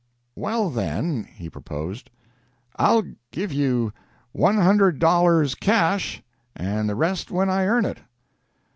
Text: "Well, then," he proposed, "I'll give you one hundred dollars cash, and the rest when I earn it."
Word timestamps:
"Well, 0.35 0.71
then," 0.71 1.25
he 1.25 1.47
proposed, 1.47 2.09
"I'll 2.75 3.03
give 3.29 3.53
you 3.53 3.93
one 4.31 4.57
hundred 4.57 4.97
dollars 4.97 5.53
cash, 5.53 6.23
and 6.55 6.89
the 6.89 6.95
rest 6.95 7.29
when 7.29 7.51
I 7.51 7.65
earn 7.65 7.85
it." 7.85 7.99